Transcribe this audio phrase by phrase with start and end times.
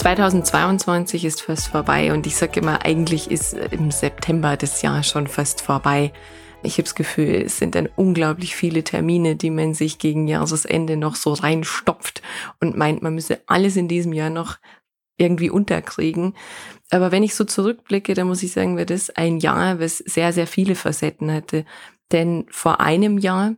[0.00, 5.26] 2022 ist fast vorbei und ich sage immer, eigentlich ist im September das Jahr schon
[5.26, 6.14] fast vorbei.
[6.62, 10.96] Ich habe das Gefühl, es sind dann unglaublich viele Termine, die man sich gegen Jahresende
[10.96, 12.22] noch so reinstopft
[12.60, 14.56] und meint, man müsse alles in diesem Jahr noch
[15.18, 16.34] irgendwie unterkriegen.
[16.90, 20.32] Aber wenn ich so zurückblicke, dann muss ich sagen, wäre das ein Jahr, was sehr,
[20.32, 21.66] sehr viele Facetten hatte.
[22.10, 23.54] Denn vor einem Jahr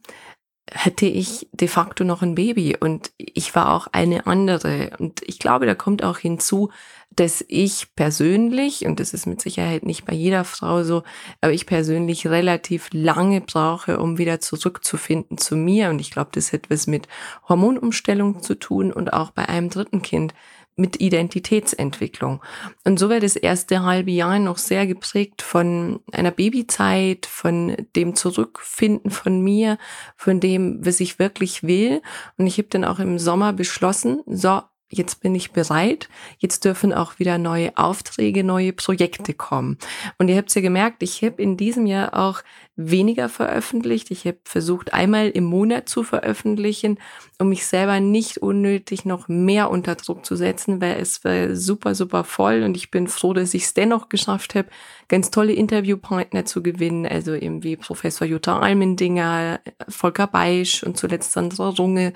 [0.70, 4.90] hätte ich de facto noch ein Baby und ich war auch eine andere.
[4.98, 6.70] Und ich glaube, da kommt auch hinzu,
[7.14, 11.02] dass ich persönlich, und das ist mit Sicherheit nicht bei jeder Frau so,
[11.40, 15.90] aber ich persönlich relativ lange brauche, um wieder zurückzufinden zu mir.
[15.90, 17.08] Und ich glaube, das hat was mit
[17.48, 20.32] Hormonumstellung zu tun und auch bei einem dritten Kind
[20.76, 22.42] mit Identitätsentwicklung.
[22.84, 28.14] Und so war das erste halbe Jahr noch sehr geprägt von einer Babyzeit, von dem
[28.16, 29.78] Zurückfinden von mir,
[30.16, 32.00] von dem, was ich wirklich will.
[32.38, 34.62] Und ich habe dann auch im Sommer beschlossen, so,
[34.92, 39.78] jetzt bin ich bereit, jetzt dürfen auch wieder neue Aufträge, neue Projekte kommen.
[40.18, 42.42] Und ihr habt ja gemerkt, ich habe in diesem Jahr auch
[42.76, 44.10] weniger veröffentlicht.
[44.10, 46.98] Ich habe versucht, einmal im Monat zu veröffentlichen,
[47.38, 51.94] um mich selber nicht unnötig noch mehr unter Druck zu setzen, weil es war super,
[51.94, 54.68] super voll und ich bin froh, dass ich es dennoch geschafft habe,
[55.08, 61.32] ganz tolle Interviewpartner zu gewinnen, also eben wie Professor Jutta Almendinger, Volker Beisch und zuletzt
[61.32, 62.14] Sandra Runge.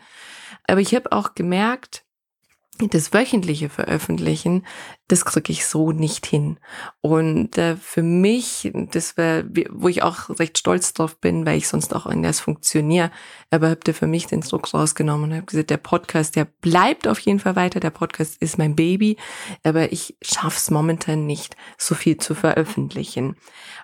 [0.66, 2.05] Aber ich habe auch gemerkt,
[2.78, 4.66] das wöchentliche Veröffentlichen,
[5.08, 6.58] das kriege ich so nicht hin.
[7.00, 11.68] Und äh, für mich, das war, wo ich auch recht stolz drauf bin, weil ich
[11.68, 13.10] sonst auch anders funktioniere,
[13.50, 17.18] aber habe für mich den Druck rausgenommen und habe gesagt, der Podcast, der bleibt auf
[17.20, 17.80] jeden Fall weiter.
[17.80, 19.16] Der Podcast ist mein Baby,
[19.62, 23.36] aber ich schaff's momentan nicht, so viel zu veröffentlichen.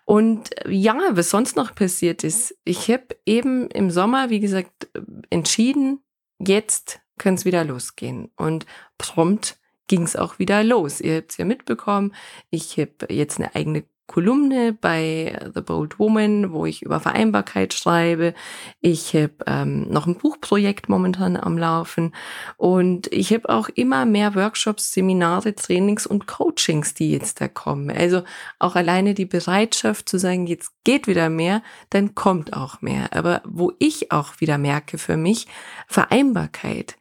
[0.04, 4.88] Und ja, was sonst noch passiert ist, ich habe eben im Sommer, wie gesagt,
[5.30, 6.00] entschieden,
[6.38, 8.30] jetzt können es wieder losgehen.
[8.36, 8.66] Und
[8.98, 9.58] prompt
[9.88, 11.00] ging es auch wieder los.
[11.00, 12.14] Ihr habt es ja mitbekommen.
[12.50, 18.34] Ich habe jetzt eine eigene Kolumne bei The Bold Woman, wo ich über Vereinbarkeit schreibe.
[18.80, 22.14] Ich habe ähm, noch ein Buchprojekt momentan am Laufen
[22.58, 27.90] und ich habe auch immer mehr Workshops, Seminare, Trainings und Coachings, die jetzt da kommen.
[27.90, 28.22] Also
[28.58, 33.14] auch alleine die Bereitschaft zu sagen, jetzt geht wieder mehr, dann kommt auch mehr.
[33.14, 35.46] Aber wo ich auch wieder merke für mich,
[35.86, 36.96] Vereinbarkeit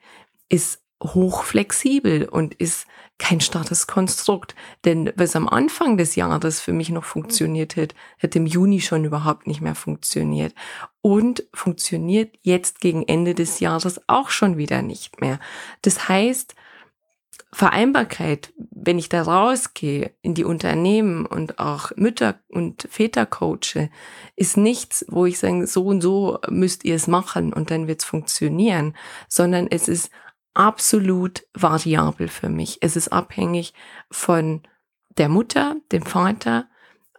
[0.52, 2.86] ist hochflexibel und ist
[3.18, 4.56] kein starres Konstrukt.
[4.86, 9.06] Denn was am Anfang des Jahres für mich noch funktioniert hat, hat im Juni schon
[9.06, 10.54] überhaupt nicht mehr funktioniert.
[11.02, 15.40] Und funktioniert jetzt gegen Ende des Jahres auch schon wieder nicht mehr.
[15.82, 16.56] Das heißt,
[17.54, 23.90] Vereinbarkeit, wenn ich da rausgehe in die Unternehmen und auch Mütter und Väter coache,
[24.36, 28.02] ist nichts, wo ich sage, so und so müsst ihr es machen und dann wird
[28.02, 28.96] es funktionieren,
[29.28, 30.12] sondern es ist
[30.54, 32.78] absolut variabel für mich.
[32.82, 33.74] Es ist abhängig
[34.10, 34.64] von
[35.18, 36.68] der Mutter, dem Vater,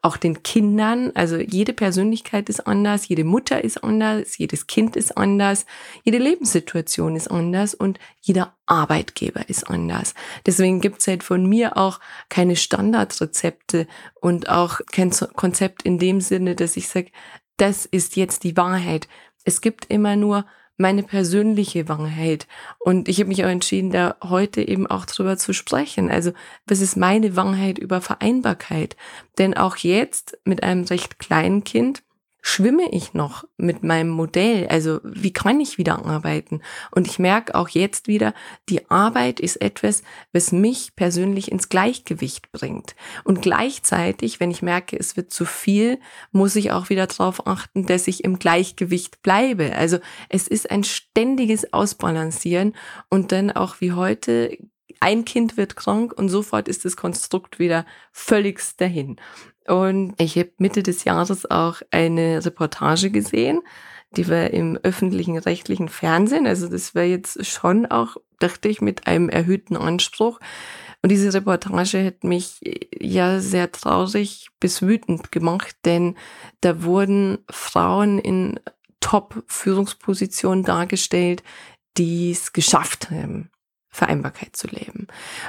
[0.03, 1.13] auch den Kindern.
[1.15, 5.65] Also jede Persönlichkeit ist anders, jede Mutter ist anders, jedes Kind ist anders,
[6.03, 10.15] jede Lebenssituation ist anders und jeder Arbeitgeber ist anders.
[10.45, 13.87] Deswegen gibt es halt von mir auch keine Standardrezepte
[14.21, 17.11] und auch kein Konzept in dem Sinne, dass ich sage,
[17.57, 19.07] das ist jetzt die Wahrheit.
[19.45, 20.47] Es gibt immer nur
[20.83, 22.47] meine persönliche Wahrheit.
[22.79, 26.11] Und ich habe mich auch entschieden, da heute eben auch drüber zu sprechen.
[26.11, 26.33] Also,
[26.67, 28.97] was ist meine Wahrheit über Vereinbarkeit?
[29.39, 32.03] Denn auch jetzt mit einem recht kleinen Kind
[32.43, 34.67] schwimme ich noch mit meinem Modell?
[34.67, 36.61] Also wie kann ich wieder arbeiten?
[36.91, 38.35] Und ich merke auch jetzt wieder,
[38.69, 42.97] die Arbeit ist etwas, was mich persönlich ins Gleichgewicht bringt.
[43.23, 46.01] Und gleichzeitig, wenn ich merke, es wird zu viel,
[46.33, 49.77] muss ich auch wieder darauf achten, dass ich im Gleichgewicht bleibe.
[49.77, 49.99] Also
[50.29, 52.75] es ist ein ständiges Ausbalancieren
[53.09, 54.59] und dann auch wie heute
[55.01, 59.17] ein Kind wird krank und sofort ist das Konstrukt wieder völligst dahin.
[59.67, 63.61] Und ich habe Mitte des Jahres auch eine Reportage gesehen,
[64.17, 66.47] die war im öffentlichen rechtlichen Fernsehen.
[66.47, 70.39] Also das war jetzt schon auch, dachte ich, mit einem erhöhten Anspruch.
[71.03, 72.61] Und diese Reportage hat mich
[72.99, 76.17] ja sehr traurig bis wütend gemacht, denn
[76.61, 78.61] da wurden Frauen in
[79.01, 81.43] Top-Führungspositionen dargestellt,
[81.97, 83.52] die es geschafft haben
[83.95, 85.07] Vereinbarkeit zu leben.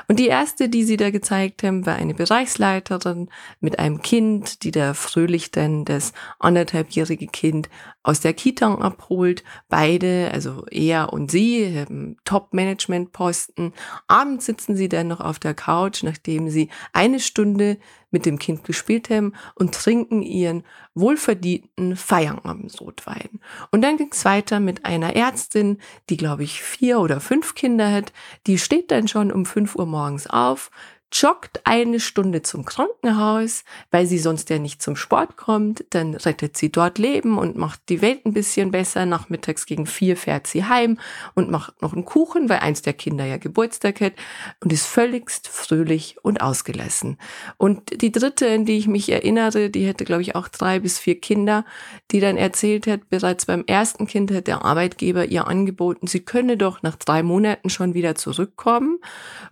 [0.09, 3.29] Und die erste, die sie da gezeigt haben, war eine Bereichsleiterin
[3.61, 7.69] mit einem Kind, die da fröhlich dann das anderthalbjährige Kind
[8.03, 9.45] aus der Kita abholt.
[9.69, 13.71] Beide, also er und sie, haben Top-Management-Posten.
[14.07, 17.77] Abends sitzen sie dann noch auf der Couch, nachdem sie eine Stunde
[18.13, 20.63] mit dem Kind gespielt haben und trinken ihren
[20.95, 23.41] wohlverdienten Feierabendrotwein.
[23.71, 25.79] Und dann ging es weiter mit einer Ärztin,
[26.09, 28.13] die, glaube ich, vier oder fünf Kinder hat.
[28.47, 30.71] Die steht dann schon um fünf Uhr morgens auf,
[31.13, 35.85] joggt eine Stunde zum Krankenhaus, weil sie sonst ja nicht zum Sport kommt.
[35.91, 39.05] Dann rettet sie dort Leben und macht die Welt ein bisschen besser.
[39.05, 40.99] Nachmittags gegen vier fährt sie heim
[41.35, 44.13] und macht noch einen Kuchen, weil eins der Kinder ja Geburtstag hat
[44.59, 47.17] und ist völligst fröhlich und ausgelassen.
[47.57, 50.97] Und die dritte, in die ich mich erinnere, die hätte, glaube ich, auch drei bis
[50.97, 51.63] vier Kinder,
[52.11, 56.57] die dann erzählt hat, bereits beim ersten Kind hat der Arbeitgeber ihr angeboten, sie könne
[56.57, 58.99] doch nach drei Monaten schon wieder zurückkommen.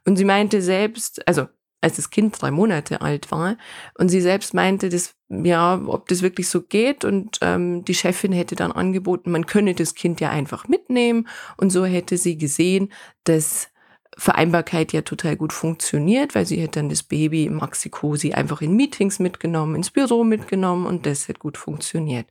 [0.06, 1.48] Und sie meinte selbst, also
[1.82, 3.58] als das Kind drei Monate alt war.
[3.98, 7.04] Und sie selbst meinte, dass, ja, ob das wirklich so geht.
[7.04, 11.28] Und ähm, die Chefin hätte dann angeboten, man könne das Kind ja einfach mitnehmen.
[11.58, 12.92] Und so hätte sie gesehen,
[13.24, 13.72] dass
[14.18, 18.76] Vereinbarkeit ja total gut funktioniert, weil sie hätte dann das Baby im Maxi-Cosi einfach in
[18.76, 22.28] Meetings mitgenommen, ins Büro mitgenommen und das hätte gut funktioniert.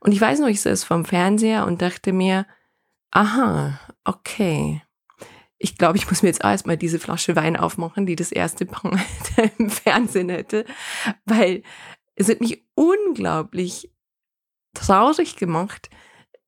[0.00, 2.44] Und ich weiß noch, ich saß vom Fernseher und dachte mir,
[3.12, 4.82] aha, okay,
[5.62, 8.98] ich glaube, ich muss mir jetzt erstmal diese Flasche Wein aufmachen, die das erste Paar
[9.58, 10.64] im Fernsehen hätte,
[11.24, 11.62] weil
[12.16, 13.92] es hat mich unglaublich
[14.74, 15.88] traurig gemacht,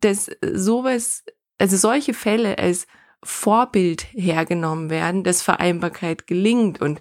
[0.01, 1.25] dass sowas,
[1.59, 2.87] also solche Fälle als
[3.23, 6.83] Vorbild hergenommen werden, dass Vereinbarkeit gelingt.
[6.83, 7.01] Und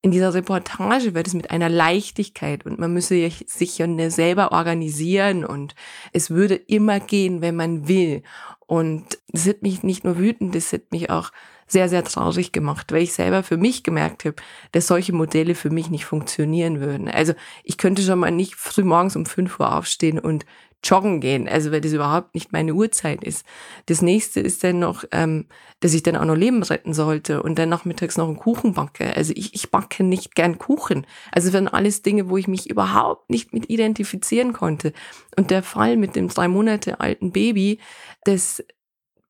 [0.00, 5.44] in dieser Reportage wird es mit einer Leichtigkeit und man müsse sich ja selber organisieren
[5.44, 5.74] und
[6.12, 8.22] es würde immer gehen, wenn man will.
[8.66, 11.32] Und das hat mich nicht nur wütend, das hat mich auch
[11.66, 14.36] sehr, sehr traurig gemacht, weil ich selber für mich gemerkt habe,
[14.72, 17.08] dass solche Modelle für mich nicht funktionieren würden.
[17.08, 20.46] Also ich könnte schon mal nicht früh morgens um fünf Uhr aufstehen und
[20.84, 23.44] joggen gehen, also weil das überhaupt nicht meine Uhrzeit ist.
[23.86, 25.46] Das nächste ist dann noch, ähm,
[25.80, 29.16] dass ich dann auch noch Leben retten sollte und dann nachmittags noch einen Kuchen backe.
[29.16, 31.06] Also ich, ich backe nicht gern Kuchen.
[31.32, 34.92] Also waren alles Dinge, wo ich mich überhaupt nicht mit identifizieren konnte.
[35.36, 37.80] Und der Fall mit dem drei Monate alten Baby,
[38.24, 38.64] das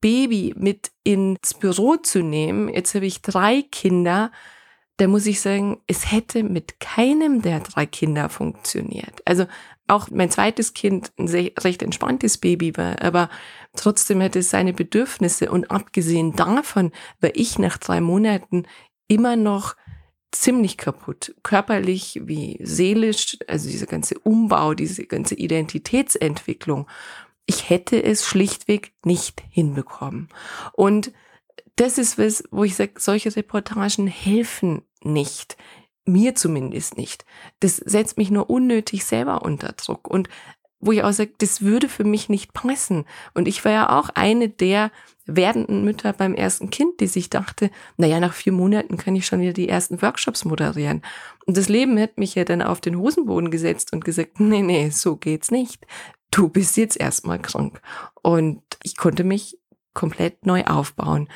[0.01, 4.31] Baby mit ins Büro zu nehmen, jetzt habe ich drei Kinder,
[4.99, 9.23] da muss ich sagen, es hätte mit keinem der drei Kinder funktioniert.
[9.25, 9.47] Also
[9.89, 13.29] auch mein zweites Kind ein recht entspanntes Baby war, aber
[13.77, 18.67] trotzdem hätte es seine Bedürfnisse und abgesehen davon war ich nach drei Monaten
[19.09, 19.77] immer noch
[20.31, 26.87] ziemlich kaputt, körperlich wie seelisch, also dieser ganze Umbau, diese ganze Identitätsentwicklung.
[27.47, 30.29] Ich hätte es schlichtweg nicht hinbekommen.
[30.75, 31.13] Und
[31.77, 35.57] das ist was, wo ich sage, solche Reportagen helfen nicht.
[36.09, 37.27] Mir zumindest nicht.
[37.61, 40.09] Das setzt mich nur unnötig selber unter Druck.
[40.09, 40.29] Und
[40.81, 43.05] wo ich auch sage, das würde für mich nicht passen.
[43.35, 44.91] Und ich war ja auch eine der
[45.27, 49.41] werdenden Mütter beim ersten Kind, die sich dachte, naja, nach vier Monaten kann ich schon
[49.41, 51.03] wieder die ersten Workshops moderieren.
[51.47, 54.91] Und das Leben hat mich ja dann auf den Hosenboden gesetzt und gesagt, nee, nee,
[54.91, 55.87] so geht's nicht.
[56.31, 57.83] Du bist jetzt erstmal krank.
[58.23, 59.59] Und ich konnte mich
[59.93, 61.29] komplett neu aufbauen.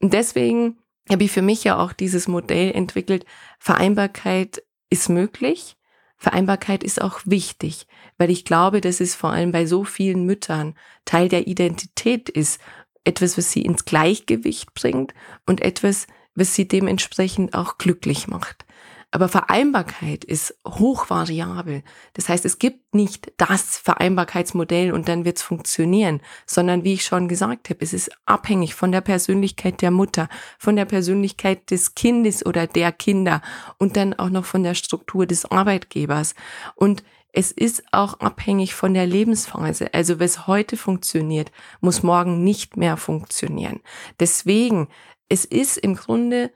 [0.00, 0.76] Und deswegen
[1.10, 3.24] habe ich für mich ja auch dieses Modell entwickelt.
[3.58, 5.76] Vereinbarkeit ist möglich.
[6.16, 7.86] Vereinbarkeit ist auch wichtig,
[8.16, 10.74] weil ich glaube, dass es vor allem bei so vielen Müttern
[11.04, 12.60] Teil der Identität ist.
[13.04, 15.14] Etwas, was sie ins Gleichgewicht bringt
[15.46, 18.66] und etwas, was sie dementsprechend auch glücklich macht.
[19.10, 21.82] Aber Vereinbarkeit ist hochvariabel.
[22.12, 27.04] Das heißt, es gibt nicht das Vereinbarkeitsmodell und dann wird es funktionieren, sondern wie ich
[27.04, 31.94] schon gesagt habe, es ist abhängig von der Persönlichkeit der Mutter, von der Persönlichkeit des
[31.94, 33.40] Kindes oder der Kinder
[33.78, 36.34] und dann auch noch von der Struktur des Arbeitgebers.
[36.74, 39.94] Und es ist auch abhängig von der Lebensphase.
[39.94, 41.50] Also was heute funktioniert,
[41.80, 43.80] muss morgen nicht mehr funktionieren.
[44.20, 44.88] Deswegen,
[45.30, 46.50] es ist im Grunde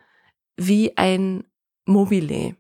[0.56, 1.44] wie ein
[1.86, 2.56] Mobile.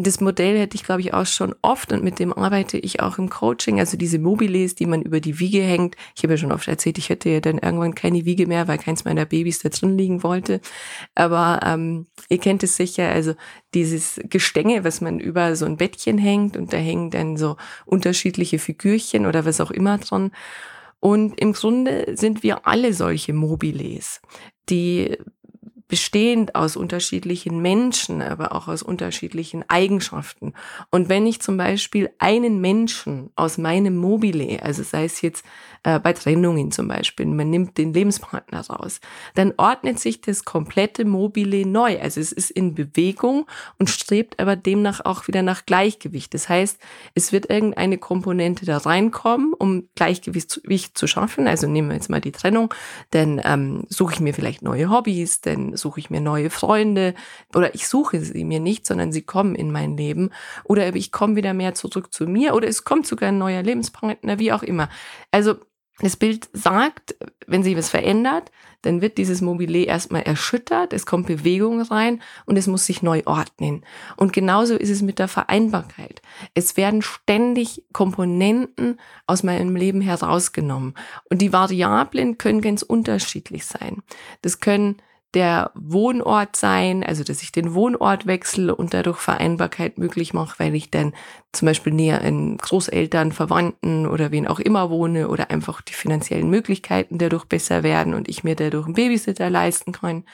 [0.00, 3.18] Das Modell hätte ich, glaube ich, auch schon oft und mit dem arbeite ich auch
[3.18, 3.80] im Coaching.
[3.80, 5.96] Also diese Mobiles, die man über die Wiege hängt.
[6.14, 8.78] Ich habe ja schon oft erzählt, ich hätte ja dann irgendwann keine Wiege mehr, weil
[8.78, 10.60] keins meiner Babys da drin liegen wollte.
[11.16, 13.34] Aber ähm, ihr kennt es sicher, also
[13.74, 18.60] dieses Gestänge, was man über so ein Bettchen hängt und da hängen dann so unterschiedliche
[18.60, 20.30] Figürchen oder was auch immer dran.
[21.00, 24.20] Und im Grunde sind wir alle solche Mobiles,
[24.68, 25.16] die
[25.88, 30.52] bestehend aus unterschiedlichen Menschen, aber auch aus unterschiedlichen Eigenschaften.
[30.90, 35.44] Und wenn ich zum Beispiel einen Menschen aus meinem Mobile, also sei es jetzt
[35.82, 39.00] äh, bei Trennungen zum Beispiel, man nimmt den Lebenspartner raus,
[39.34, 41.98] dann ordnet sich das komplette Mobile neu.
[42.00, 43.46] Also es ist in Bewegung
[43.78, 46.34] und strebt aber demnach auch wieder nach Gleichgewicht.
[46.34, 46.78] Das heißt,
[47.14, 51.48] es wird irgendeine Komponente da reinkommen, um Gleichgewicht zu schaffen.
[51.48, 52.74] Also nehmen wir jetzt mal die Trennung,
[53.10, 57.14] dann ähm, suche ich mir vielleicht neue Hobbys, dann suche ich mir neue Freunde
[57.54, 60.30] oder ich suche sie mir nicht, sondern sie kommen in mein Leben
[60.64, 64.38] oder ich komme wieder mehr zurück zu mir oder es kommt sogar ein neuer Lebenspartner,
[64.38, 64.88] wie auch immer.
[65.30, 65.56] Also
[66.00, 67.16] das Bild sagt,
[67.48, 72.56] wenn sich was verändert, dann wird dieses Mobile erstmal erschüttert, es kommt Bewegung rein und
[72.56, 73.84] es muss sich neu ordnen.
[74.16, 76.22] Und genauso ist es mit der Vereinbarkeit.
[76.54, 80.94] Es werden ständig Komponenten aus meinem Leben herausgenommen.
[81.30, 84.02] Und die Variablen können ganz unterschiedlich sein.
[84.42, 85.02] Das können
[85.34, 90.74] der Wohnort sein, also dass ich den Wohnort wechsle und dadurch Vereinbarkeit möglich mache, weil
[90.74, 91.12] ich dann
[91.52, 96.48] zum Beispiel näher in Großeltern, Verwandten oder wen auch immer wohne oder einfach die finanziellen
[96.48, 100.24] Möglichkeiten dadurch besser werden und ich mir dadurch einen Babysitter leisten kann.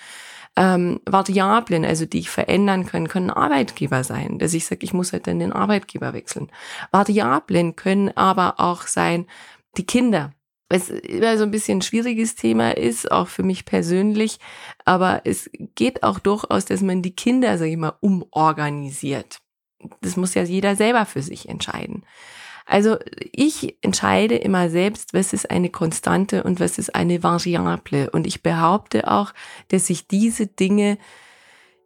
[0.56, 5.12] Ähm, Variablen, also die ich verändern kann, können Arbeitgeber sein, dass ich sage, ich muss
[5.12, 6.50] halt dann den Arbeitgeber wechseln.
[6.92, 9.26] Variablen können aber auch sein,
[9.76, 10.30] die Kinder,
[10.68, 14.38] was immer so ein bisschen ein schwieriges Thema ist, auch für mich persönlich.
[14.84, 19.38] Aber es geht auch durchaus, dass man die Kinder, sag ich mal, umorganisiert.
[20.00, 22.04] Das muss ja jeder selber für sich entscheiden.
[22.66, 22.96] Also
[23.32, 28.08] ich entscheide immer selbst, was ist eine Konstante und was ist eine Variable.
[28.10, 29.32] Und ich behaupte auch,
[29.68, 30.96] dass sich diese Dinge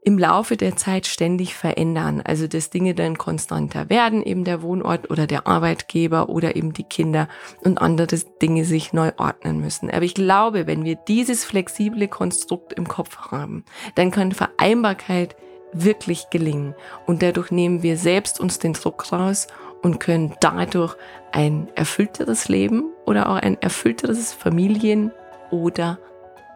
[0.08, 2.22] im Laufe der Zeit ständig verändern.
[2.24, 6.84] Also dass Dinge dann konstanter werden, eben der Wohnort oder der Arbeitgeber oder eben die
[6.84, 7.28] Kinder
[7.62, 9.90] und andere Dinge sich neu ordnen müssen.
[9.90, 15.36] Aber ich glaube, wenn wir dieses flexible Konstrukt im Kopf haben, dann kann Vereinbarkeit
[15.74, 16.74] wirklich gelingen.
[17.04, 19.46] Und dadurch nehmen wir selbst uns den Druck raus
[19.82, 20.96] und können dadurch
[21.32, 25.12] ein erfüllteres Leben oder auch ein erfüllteres Familien-
[25.50, 25.98] oder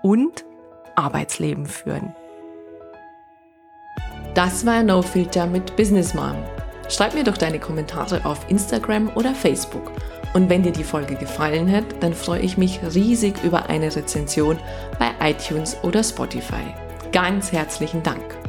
[0.02, 0.46] und
[0.96, 2.14] Arbeitsleben führen.
[4.34, 6.36] Das war No Filter mit Business Mom.
[6.88, 9.92] Schreib mir doch deine Kommentare auf Instagram oder Facebook.
[10.32, 14.58] Und wenn dir die Folge gefallen hat, dann freue ich mich riesig über eine Rezension
[14.98, 16.74] bei iTunes oder Spotify.
[17.12, 18.41] Ganz herzlichen Dank.